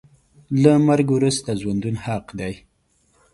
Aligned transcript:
له 0.61 0.71
مرګ 0.87 1.07
وروسته 1.17 1.49
ژوندون 1.61 1.95
حق 2.05 2.25
دی. 2.39 2.53